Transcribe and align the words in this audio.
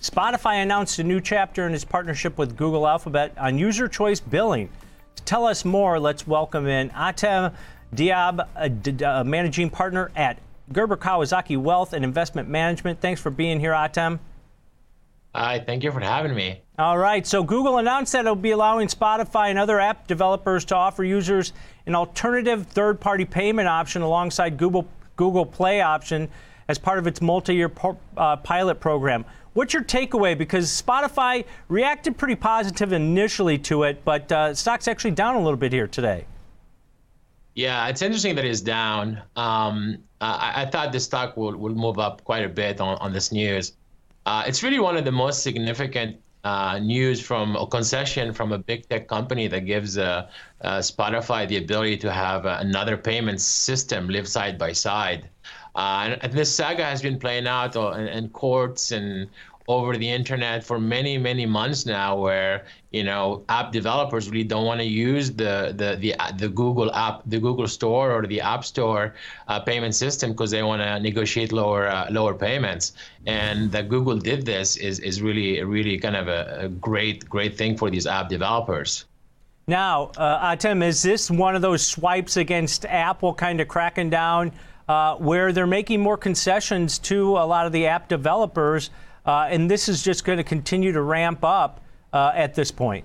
Spotify 0.00 0.62
announced 0.62 0.98
a 0.98 1.04
new 1.04 1.20
chapter 1.20 1.66
in 1.66 1.74
its 1.74 1.84
partnership 1.84 2.38
with 2.38 2.56
Google 2.56 2.88
Alphabet 2.88 3.36
on 3.36 3.58
user 3.58 3.86
choice 3.86 4.18
billing. 4.18 4.70
To 5.16 5.22
tell 5.24 5.46
us 5.46 5.62
more, 5.62 6.00
let's 6.00 6.26
welcome 6.26 6.66
in 6.66 6.88
Atem 6.90 7.52
Diab, 7.94 8.46
a, 8.56 9.04
a 9.20 9.24
managing 9.24 9.68
partner 9.68 10.10
at 10.16 10.38
Gerber 10.72 10.96
Kawasaki 10.96 11.58
Wealth 11.58 11.92
and 11.92 12.02
Investment 12.02 12.48
Management. 12.48 13.00
Thanks 13.02 13.20
for 13.20 13.28
being 13.28 13.60
here, 13.60 13.72
Atem. 13.72 14.20
Hi, 15.34 15.60
thank 15.60 15.84
you 15.84 15.92
for 15.92 16.00
having 16.00 16.34
me. 16.34 16.62
All 16.78 16.96
right, 16.96 17.26
so 17.26 17.42
Google 17.42 17.76
announced 17.76 18.12
that 18.12 18.20
it'll 18.20 18.36
be 18.36 18.52
allowing 18.52 18.88
Spotify 18.88 19.50
and 19.50 19.58
other 19.58 19.78
app 19.80 20.06
developers 20.06 20.64
to 20.66 20.76
offer 20.76 21.04
users 21.04 21.52
an 21.84 21.94
alternative 21.94 22.66
third-party 22.68 23.26
payment 23.26 23.68
option 23.68 24.00
alongside 24.00 24.56
Google 24.56 24.88
Google 25.16 25.44
Play 25.44 25.82
option 25.82 26.30
as 26.70 26.78
part 26.78 27.00
of 27.00 27.06
its 27.08 27.20
multi-year 27.20 27.70
uh, 28.16 28.36
pilot 28.36 28.76
program. 28.76 29.24
What's 29.54 29.74
your 29.74 29.82
takeaway? 29.82 30.38
Because 30.38 30.70
Spotify 30.70 31.44
reacted 31.68 32.16
pretty 32.16 32.36
positive 32.36 32.92
initially 32.92 33.58
to 33.58 33.82
it, 33.82 34.04
but 34.04 34.30
uh, 34.30 34.54
stock's 34.54 34.86
actually 34.86 35.10
down 35.10 35.34
a 35.34 35.40
little 35.40 35.56
bit 35.56 35.72
here 35.72 35.88
today. 35.88 36.26
Yeah, 37.56 37.88
it's 37.88 38.02
interesting 38.02 38.36
that 38.36 38.44
it's 38.44 38.60
down. 38.60 39.20
Um, 39.34 39.98
I, 40.20 40.62
I, 40.62 40.66
thought 40.66 40.92
the 40.92 41.00
stock 41.00 41.36
would, 41.36 41.56
would 41.56 41.76
move 41.76 41.98
up 41.98 42.22
quite 42.22 42.44
a 42.44 42.48
bit 42.48 42.80
on, 42.80 42.96
on 42.98 43.12
this 43.12 43.32
news. 43.32 43.72
Uh, 44.24 44.44
it's 44.46 44.62
really 44.62 44.78
one 44.78 44.96
of 44.96 45.04
the 45.04 45.10
most 45.10 45.42
significant 45.42 46.20
uh, 46.44 46.78
news 46.78 47.20
from 47.20 47.56
a 47.56 47.66
concession 47.66 48.32
from 48.32 48.52
a 48.52 48.58
big 48.58 48.88
tech 48.88 49.08
company 49.08 49.46
that 49.48 49.66
gives 49.66 49.98
uh, 49.98 50.28
uh 50.62 50.78
Spotify 50.78 51.46
the 51.46 51.58
ability 51.58 51.96
to 51.98 52.12
have 52.12 52.46
uh, 52.46 52.58
another 52.60 52.96
payment 52.96 53.40
system 53.40 54.08
live 54.08 54.28
side 54.28 54.58
by 54.58 54.72
side. 54.72 55.28
Uh, 55.74 56.16
and, 56.22 56.32
this 56.32 56.52
saga 56.52 56.84
has 56.84 57.00
been 57.00 57.18
playing 57.18 57.46
out 57.46 57.76
in, 57.76 58.08
in 58.08 58.28
courts 58.30 58.90
and 58.90 59.28
over 59.70 59.96
the 59.96 60.10
internet 60.20 60.64
for 60.64 60.78
many 60.80 61.16
many 61.16 61.46
months 61.46 61.86
now 61.86 62.10
where 62.16 62.64
you 62.90 63.04
know 63.04 63.44
app 63.48 63.70
developers 63.70 64.28
really 64.28 64.48
don't 64.54 64.66
want 64.66 64.80
to 64.80 64.90
use 65.10 65.30
the 65.42 65.72
the 65.80 65.90
the, 66.04 66.10
the 66.42 66.48
google 66.48 66.92
app 66.92 67.22
the 67.26 67.38
google 67.38 67.68
store 67.68 68.10
or 68.10 68.26
the 68.26 68.40
app 68.40 68.64
store 68.64 69.14
uh, 69.46 69.60
payment 69.60 69.94
system 69.94 70.32
because 70.32 70.50
they 70.50 70.64
want 70.64 70.82
to 70.82 70.98
negotiate 70.98 71.52
lower 71.52 71.86
uh, 71.86 72.06
lower 72.10 72.34
payments. 72.34 72.92
And 73.26 73.70
that 73.72 73.88
google 73.88 74.18
did 74.18 74.44
this 74.44 74.76
is 74.76 74.98
is 74.98 75.22
really 75.22 75.62
really 75.62 75.98
kind 75.98 76.16
of 76.16 76.26
a, 76.26 76.42
a 76.66 76.68
great 76.68 77.28
great 77.28 77.56
thing 77.56 77.76
for 77.76 77.90
these 77.90 78.06
app 78.06 78.28
developers. 78.28 79.04
Now 79.68 80.10
uh, 80.16 80.56
is 80.82 81.02
this 81.02 81.30
one 81.30 81.54
of 81.54 81.62
those 81.62 81.86
swipes 81.86 82.36
against 82.36 82.84
apple 82.86 83.34
kind 83.34 83.60
of 83.60 83.68
cracking 83.68 84.10
down 84.10 84.52
uh, 84.88 85.14
where 85.16 85.52
they're 85.52 85.74
making 85.80 86.00
more 86.00 86.16
concessions 86.16 86.98
to 86.98 87.36
a 87.38 87.46
lot 87.46 87.66
of 87.66 87.72
the 87.72 87.86
app 87.86 88.08
developers 88.08 88.90
uh, 89.26 89.48
and 89.50 89.70
this 89.70 89.88
is 89.88 90.02
just 90.02 90.24
going 90.24 90.38
to 90.38 90.44
continue 90.44 90.92
to 90.92 91.02
ramp 91.02 91.44
up 91.44 91.80
uh, 92.12 92.32
at 92.34 92.54
this 92.54 92.70
point. 92.70 93.04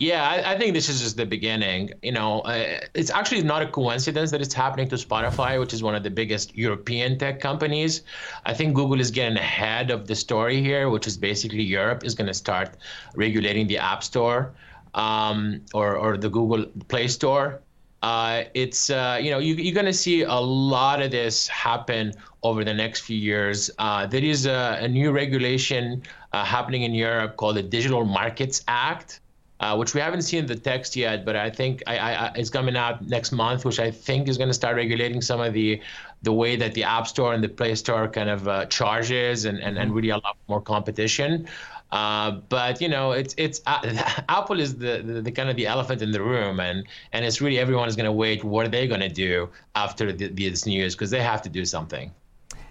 Yeah, 0.00 0.22
I, 0.22 0.52
I, 0.52 0.58
think 0.58 0.74
this 0.74 0.88
is 0.88 1.00
just 1.00 1.16
the 1.16 1.26
beginning. 1.26 1.90
You 2.02 2.12
know, 2.12 2.40
uh, 2.42 2.78
it's 2.94 3.10
actually 3.10 3.42
not 3.42 3.62
a 3.62 3.66
coincidence 3.66 4.30
that 4.30 4.40
it's 4.40 4.54
happening 4.54 4.88
to 4.90 4.94
Spotify, 4.94 5.58
which 5.58 5.74
is 5.74 5.82
one 5.82 5.96
of 5.96 6.04
the 6.04 6.10
biggest 6.10 6.56
European 6.56 7.18
tech 7.18 7.40
companies. 7.40 8.02
I 8.46 8.54
think 8.54 8.74
Google 8.74 9.00
is 9.00 9.10
getting 9.10 9.36
ahead 9.36 9.90
of 9.90 10.06
the 10.06 10.14
story 10.14 10.62
here, 10.62 10.88
which 10.88 11.08
is 11.08 11.16
basically 11.16 11.62
Europe 11.62 12.04
is 12.04 12.14
going 12.14 12.28
to 12.28 12.34
start 12.34 12.76
regulating 13.16 13.66
the 13.66 13.78
App 13.78 14.04
Store 14.04 14.52
um, 14.94 15.62
or, 15.74 15.96
or 15.96 16.16
the 16.16 16.30
Google 16.30 16.66
Play 16.86 17.08
Store 17.08 17.60
uh, 18.02 18.44
it's 18.54 18.90
uh, 18.90 19.18
you 19.20 19.30
know 19.30 19.38
you, 19.38 19.70
are 19.70 19.74
going 19.74 19.86
to 19.86 19.92
see 19.92 20.22
a 20.22 20.34
lot 20.34 21.02
of 21.02 21.10
this 21.10 21.48
happen 21.48 22.12
over 22.42 22.64
the 22.64 22.74
next 22.74 23.00
few 23.00 23.16
years. 23.16 23.70
Uh, 23.78 24.06
there 24.06 24.22
is 24.22 24.46
a, 24.46 24.78
a 24.80 24.88
new 24.88 25.10
regulation 25.10 26.02
uh, 26.32 26.44
happening 26.44 26.82
in 26.82 26.94
Europe 26.94 27.36
called 27.36 27.56
the 27.56 27.62
Digital 27.62 28.04
Markets 28.04 28.62
Act, 28.68 29.20
uh, 29.60 29.74
which 29.76 29.94
we 29.94 30.00
haven't 30.00 30.22
seen 30.22 30.46
the 30.46 30.54
text 30.54 30.94
yet, 30.94 31.24
but 31.24 31.34
I 31.34 31.50
think 31.50 31.82
I, 31.88 31.98
I, 31.98 32.32
it's 32.36 32.50
coming 32.50 32.76
out 32.76 33.04
next 33.06 33.32
month, 33.32 33.64
which 33.64 33.80
I 33.80 33.90
think 33.90 34.28
is 34.28 34.38
going 34.38 34.48
to 34.48 34.54
start 34.54 34.76
regulating 34.76 35.20
some 35.20 35.40
of 35.40 35.52
the 35.52 35.80
the 36.22 36.32
way 36.32 36.56
that 36.56 36.74
the 36.74 36.84
App 36.84 37.06
Store 37.06 37.32
and 37.32 37.42
the 37.42 37.48
Play 37.48 37.74
Store 37.74 38.08
kind 38.08 38.28
of 38.28 38.46
uh, 38.48 38.66
charges 38.66 39.44
and, 39.44 39.58
and, 39.60 39.78
and 39.78 39.94
really 39.94 40.10
allow 40.10 40.34
more 40.48 40.60
competition. 40.60 41.48
Uh, 41.90 42.32
but 42.48 42.80
you 42.80 42.88
know, 42.88 43.12
it's 43.12 43.34
it's 43.38 43.62
uh, 43.66 43.80
Apple 44.28 44.60
is 44.60 44.76
the, 44.76 45.02
the, 45.04 45.22
the, 45.22 45.32
kind 45.32 45.48
of 45.48 45.56
the 45.56 45.66
elephant 45.66 46.02
in 46.02 46.10
the 46.10 46.22
room, 46.22 46.60
and 46.60 46.86
and 47.12 47.24
it's 47.24 47.40
really 47.40 47.58
everyone 47.58 47.88
is 47.88 47.96
going 47.96 48.04
to 48.04 48.12
wait. 48.12 48.44
What 48.44 48.66
are 48.66 48.68
they 48.68 48.86
going 48.86 49.00
to 49.00 49.08
do 49.08 49.48
after 49.74 50.12
the, 50.12 50.28
this 50.28 50.66
news? 50.66 50.94
Because 50.94 51.10
they 51.10 51.22
have 51.22 51.40
to 51.42 51.48
do 51.48 51.64
something. 51.64 52.12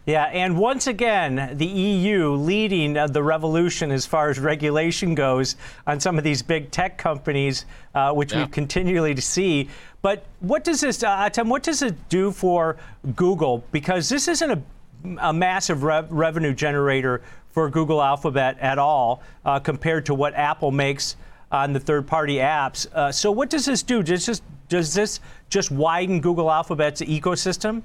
Yeah, 0.08 0.24
and 0.32 0.58
once 0.58 0.88
again, 0.88 1.52
the 1.58 1.66
EU 1.66 2.32
leading 2.32 2.94
the 2.94 3.22
revolution 3.22 3.92
as 3.92 4.06
far 4.06 4.30
as 4.30 4.40
regulation 4.40 5.16
goes 5.16 5.58
on 5.86 6.00
some 6.00 6.18
of 6.18 6.24
these 6.24 6.42
big 6.42 6.72
tech 6.72 6.98
companies, 6.98 7.66
uh, 7.94 8.14
which 8.14 8.32
yeah. 8.32 8.46
we 8.46 8.50
continually 8.50 9.14
to 9.14 9.22
see. 9.22 9.68
But 10.02 10.26
what 10.40 10.64
does 10.64 10.80
this, 10.80 11.04
uh, 11.04 11.30
Tim, 11.30 11.50
what 11.50 11.62
does 11.62 11.82
it 11.82 12.08
do 12.08 12.32
for 12.32 12.78
Google? 13.18 13.66
Because 13.74 14.08
this 14.08 14.30
isn't 14.30 14.50
a, 14.50 14.62
a 15.20 15.34
massive 15.34 15.84
rev- 15.84 16.10
revenue 16.10 16.54
generator 16.54 17.22
for 17.58 17.72
Google 17.72 18.04
Alphabet 18.04 18.56
at 18.60 18.78
all 18.78 19.24
uh, 19.44 19.58
compared 19.60 20.06
to 20.06 20.14
what 20.14 20.36
Apple 20.36 20.70
makes 20.70 21.16
on 21.52 21.74
the 21.74 21.80
third-party 21.80 22.36
apps. 22.36 22.86
Uh, 22.94 23.12
so 23.12 23.32
what 23.32 23.50
does 23.50 23.66
this 23.66 23.82
do? 23.82 24.04
Does 24.04 24.28
this 24.28 24.44
does 24.70 24.94
this 24.94 25.22
just 25.50 25.72
widen 25.72 26.22
Google 26.22 26.52
Alphabet's 26.52 27.02
ecosystem? 27.02 27.82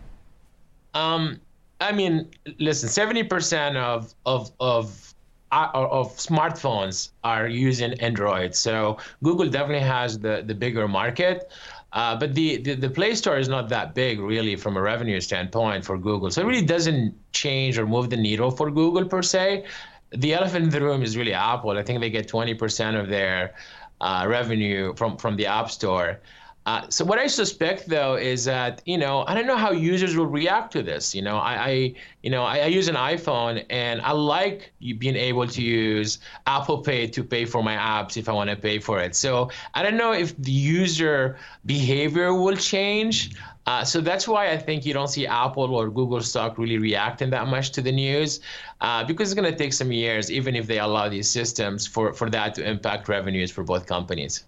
Um, 0.92 1.40
I 1.80 1.90
mean, 1.90 2.28
listen, 2.58 2.90
seventy 2.90 3.22
percent 3.22 3.78
of 3.78 4.14
of 4.26 4.50
of 4.60 5.14
uh, 5.52 5.70
of 5.72 6.18
smartphones 6.18 7.12
are 7.24 7.48
using 7.48 7.94
Android, 8.00 8.54
so 8.54 8.98
Google 9.24 9.48
definitely 9.48 9.88
has 9.88 10.18
the 10.18 10.44
the 10.46 10.54
bigger 10.54 10.86
market. 10.86 11.50
Uh, 11.92 12.16
but 12.16 12.34
the, 12.34 12.56
the, 12.58 12.74
the 12.74 12.88
Play 12.88 13.14
Store 13.14 13.36
is 13.36 13.48
not 13.48 13.68
that 13.68 13.94
big, 13.94 14.18
really, 14.18 14.56
from 14.56 14.76
a 14.76 14.80
revenue 14.80 15.20
standpoint 15.20 15.84
for 15.84 15.98
Google. 15.98 16.30
So 16.30 16.40
it 16.40 16.46
really 16.46 16.64
doesn't 16.64 17.14
change 17.32 17.78
or 17.78 17.86
move 17.86 18.08
the 18.08 18.16
needle 18.16 18.50
for 18.50 18.70
Google 18.70 19.04
per 19.04 19.20
se. 19.20 19.66
The 20.10 20.32
elephant 20.32 20.64
in 20.64 20.70
the 20.70 20.80
room 20.80 21.02
is 21.02 21.16
really 21.16 21.34
Apple. 21.34 21.70
I 21.72 21.82
think 21.82 22.00
they 22.00 22.10
get 22.10 22.28
20% 22.28 22.98
of 22.98 23.08
their 23.08 23.54
uh, 24.00 24.26
revenue 24.28 24.94
from 24.94 25.16
from 25.16 25.36
the 25.36 25.46
App 25.46 25.70
Store. 25.70 26.20
Uh, 26.64 26.88
so 26.88 27.04
what 27.04 27.18
I 27.18 27.26
suspect 27.26 27.88
though 27.88 28.14
is 28.14 28.44
that 28.44 28.82
you 28.84 28.96
know 28.96 29.24
I 29.26 29.34
don't 29.34 29.46
know 29.46 29.56
how 29.56 29.72
users 29.72 30.16
will 30.16 30.26
react 30.26 30.72
to 30.74 30.82
this. 30.82 31.12
You 31.12 31.22
know 31.22 31.38
I, 31.38 31.54
I 31.54 31.94
you 32.22 32.30
know 32.30 32.44
I, 32.44 32.58
I, 32.58 32.66
use 32.66 32.86
an 32.86 32.94
iPhone 32.94 33.64
and 33.68 34.00
I 34.00 34.12
like 34.12 34.72
being 34.78 35.16
able 35.16 35.48
to 35.48 35.60
use 35.60 36.20
Apple 36.46 36.78
Pay 36.78 37.08
to 37.08 37.24
pay 37.24 37.44
for 37.46 37.64
my 37.64 37.74
apps 37.74 38.16
if 38.16 38.28
I 38.28 38.32
want 38.32 38.48
to 38.50 38.56
pay 38.56 38.78
for 38.78 39.00
it. 39.00 39.16
So 39.16 39.50
I 39.74 39.82
don't 39.82 39.96
know 39.96 40.12
if 40.12 40.36
the 40.36 40.52
user 40.52 41.36
behavior 41.66 42.32
will 42.32 42.56
change. 42.56 43.34
Uh, 43.66 43.84
so 43.84 44.00
that's 44.00 44.26
why 44.26 44.50
I 44.50 44.56
think 44.56 44.84
you 44.84 44.92
don't 44.92 45.08
see 45.08 45.26
Apple 45.26 45.74
or 45.74 45.88
Google 45.88 46.20
stock 46.20 46.58
really 46.58 46.78
reacting 46.78 47.30
that 47.30 47.46
much 47.46 47.70
to 47.72 47.82
the 47.82 47.92
news, 47.92 48.40
uh, 48.80 49.04
because 49.04 49.30
it's 49.30 49.40
going 49.40 49.50
to 49.50 49.56
take 49.56 49.72
some 49.72 49.92
years, 49.92 50.32
even 50.32 50.56
if 50.56 50.66
they 50.66 50.80
allow 50.80 51.08
these 51.08 51.30
systems, 51.30 51.86
for, 51.86 52.12
for 52.12 52.28
that 52.30 52.56
to 52.56 52.68
impact 52.68 53.08
revenues 53.08 53.52
for 53.52 53.62
both 53.62 53.86
companies. 53.86 54.44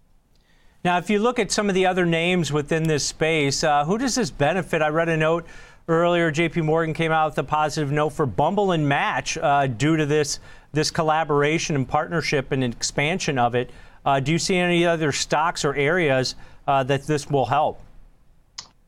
Now, 0.85 0.99
if 0.99 1.09
you 1.09 1.19
look 1.19 1.39
at 1.39 1.51
some 1.51 1.71
of 1.71 1.75
the 1.75 1.87
other 1.87 2.05
names 2.05 2.53
within 2.53 2.83
this 2.83 3.07
space, 3.07 3.65
uh, 3.65 3.87
who 3.87 3.97
does 3.97 4.17
this 4.17 4.31
benefit? 4.31 4.83
I 4.83 4.89
read 4.89 5.09
a 5.09 5.17
note 5.17 5.47
earlier. 5.89 6.31
J.P. 6.31 6.61
Morgan 6.61 6.93
came 6.93 7.11
out 7.11 7.31
with 7.31 7.39
a 7.39 7.43
positive 7.43 7.91
note 7.91 8.11
for 8.11 8.27
Bumble 8.27 8.73
and 8.73 8.87
Match 8.87 9.39
uh, 9.39 9.67
due 9.67 9.97
to 9.97 10.05
this 10.05 10.41
this 10.73 10.91
collaboration 10.91 11.75
and 11.75 11.89
partnership 11.89 12.53
and 12.53 12.63
expansion 12.63 13.39
of 13.39 13.55
it. 13.55 13.71
Uh, 14.05 14.21
do 14.21 14.31
you 14.31 14.39
see 14.39 14.57
any 14.57 14.85
other 14.85 15.11
stocks 15.11 15.65
or 15.65 15.75
areas 15.75 16.35
uh, 16.67 16.83
that 16.83 17.07
this 17.07 17.31
will 17.31 17.47
help? 17.47 17.81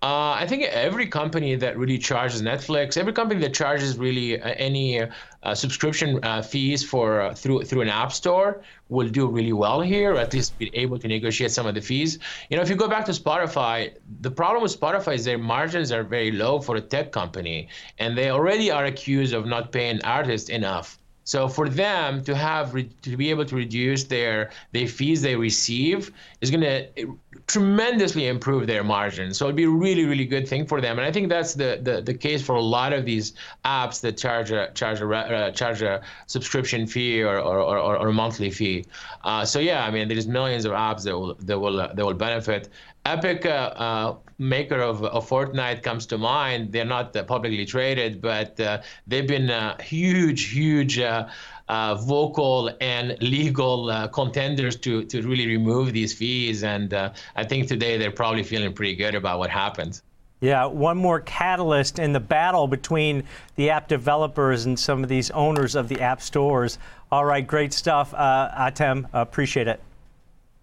Uh, 0.03 0.33
I 0.33 0.47
think 0.47 0.63
every 0.65 1.07
company 1.07 1.55
that 1.57 1.79
really 1.79 1.97
charges 1.97 2.43
Netflix, 2.43 2.99
every 2.99 3.15
company 3.15 3.41
that 3.41 3.55
charges 3.55 3.97
really 3.97 4.39
uh, 4.39 4.49
any 4.59 5.01
uh, 5.01 5.55
subscription 5.55 6.23
uh, 6.23 6.43
fees 6.43 6.85
for 6.85 7.23
uh, 7.23 7.35
through 7.35 7.65
through 7.65 7.81
an 7.81 7.89
app 7.89 8.13
store 8.13 8.63
will 8.91 9.09
do 9.09 9.27
really 9.27 9.55
well 9.55 9.81
here, 9.81 10.13
or 10.13 10.19
at 10.19 10.35
least 10.35 10.59
be 10.59 10.71
able 10.77 10.99
to 10.99 11.09
negotiate 11.09 11.51
some 11.51 11.67
of 11.67 11.75
the 11.75 11.81
fees. 11.81 12.19
You 12.51 12.59
know, 12.59 12.63
if 12.63 12.69
you 12.69 12.77
go 12.77 12.89
back 12.89 13.07
to 13.07 13.13
Spotify, 13.13 13.95
the 14.21 14.31
problem 14.31 14.63
with 14.63 14.79
Spotify 14.79 15.15
is 15.15 15.25
their 15.25 15.39
margins 15.39 15.91
are 15.91 16.05
very 16.05 16.31
low 16.31 16.61
for 16.61 16.77
a 16.77 16.81
tech 16.81 17.11
company, 17.11 17.69
and 17.99 18.19
they 18.19 18.29
already 18.29 18.71
are 18.71 18.85
accused 18.85 19.33
of 19.33 19.47
not 19.47 19.73
paying 19.73 20.03
artists 20.05 20.51
enough. 20.51 20.99
So 21.27 21.49
for 21.49 21.69
them 21.69 22.23
to 22.23 22.37
have 22.37 22.73
to 23.03 23.17
be 23.17 23.31
able 23.31 23.45
to 23.47 23.57
reduce 23.57 24.05
their 24.05 24.51
the 24.71 24.87
fees 24.87 25.23
they 25.23 25.35
receive 25.35 26.13
is 26.41 26.53
going 26.53 26.61
to 26.61 27.19
tremendously 27.49 28.29
improve 28.29 28.69
their 28.69 28.85
margins. 28.85 29.37
So 29.37 29.47
it'd 29.47 29.57
be 29.57 29.65
a 29.65 29.69
really 29.69 30.05
really 30.05 30.25
good 30.25 30.47
thing 30.47 30.67
for 30.67 30.81
them. 30.81 30.99
And 30.99 31.05
I 31.05 31.11
think 31.11 31.29
that's 31.29 31.55
the 31.55 31.81
the, 31.83 32.01
the 32.01 32.15
case 32.15 32.43
for 32.43 32.55
a 32.55 32.63
lot 32.63 32.93
of 32.93 33.05
these 33.05 33.33
apps 33.65 34.01
that 34.03 34.17
charge 34.17 34.53
a 34.53 34.71
charge 34.75 35.01
a 35.01 35.09
uh, 35.11 35.51
charge 35.51 35.83
a 35.83 36.01
subscription 36.27 36.87
fee 36.87 37.25
or 37.25 37.39
or, 37.41 37.59
or, 37.59 37.97
or 37.99 38.09
a 38.09 38.13
monthly 38.13 38.51
fee. 38.51 38.87
Uh, 39.25 39.45
so 39.45 39.59
yeah, 39.59 39.85
I 39.85 39.91
mean 39.91 40.07
there's 40.07 40.29
millions 40.29 40.65
of 40.65 40.73
apps 40.73 41.03
that 41.03 41.19
will 41.19 41.35
that 41.41 41.59
will 41.59 41.81
uh, 41.81 41.93
that 41.93 42.07
will 42.07 42.15
benefit. 42.15 42.69
Epic, 43.07 43.47
uh, 43.47 43.49
uh, 43.49 44.17
maker 44.39 44.81
of, 44.81 45.05
of 45.05 45.29
Fortnite, 45.29 45.81
comes 45.85 46.07
to 46.07 46.19
mind. 46.19 46.73
They're 46.73 46.85
not 46.85 47.15
uh, 47.15 47.23
publicly 47.23 47.65
traded, 47.65 48.21
but 48.21 48.59
uh, 48.59 48.83
they've 49.07 49.29
been 49.29 49.49
a 49.49 49.81
huge, 49.81 50.51
huge 50.51 50.99
uh, 50.99 51.29
uh, 51.69 51.95
vocal 51.95 52.69
and 52.81 53.17
legal 53.21 53.91
uh, 53.91 54.09
contenders 54.09 54.75
to 54.77 55.05
to 55.05 55.23
really 55.23 55.47
remove 55.47 55.93
these 55.93 56.13
fees. 56.13 56.65
And 56.65 56.93
uh, 56.93 57.13
I 57.37 57.45
think 57.45 57.69
today 57.69 57.97
they're 57.97 58.11
probably 58.11 58.43
feeling 58.43 58.73
pretty 58.73 58.97
good 58.97 59.15
about 59.15 59.39
what 59.39 59.51
happened. 59.51 60.01
Yeah, 60.41 60.67
one 60.67 60.97
more 60.97 61.21
catalyst 61.21 62.01
in 62.01 62.13
the 62.13 62.21
battle 62.21 62.67
between 62.67 63.23
the 63.55 63.71
app 63.71 63.87
developers 63.87 64.67
and 64.67 64.77
some 64.77 65.05
of 65.05 65.09
these 65.09 65.31
owners 65.31 65.77
of 65.77 65.89
the 65.89 66.01
app 66.01 66.21
stores. 66.21 66.79
All 67.13 67.25
right, 67.25 67.47
great 67.47 67.73
stuff, 67.73 68.13
uh, 68.15 68.51
Atem. 68.69 69.09
Appreciate 69.13 69.69
it. 69.69 69.81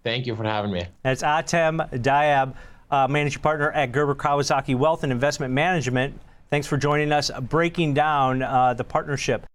Thank 0.04 0.26
you 0.26 0.36
for 0.36 0.44
having 0.44 0.70
me. 0.70 0.86
That's 1.02 1.22
Atem 1.22 1.90
Diab, 1.90 2.54
uh, 2.90 3.08
managing 3.08 3.40
partner 3.40 3.72
at 3.72 3.90
Gerber 3.90 4.14
Kawasaki 4.14 4.76
Wealth 4.76 5.02
and 5.02 5.10
Investment 5.10 5.54
Management. 5.54 6.20
Thanks 6.50 6.66
for 6.66 6.76
joining 6.76 7.10
us, 7.10 7.30
breaking 7.40 7.94
down 7.94 8.42
uh, 8.42 8.74
the 8.74 8.84
partnership. 8.84 9.46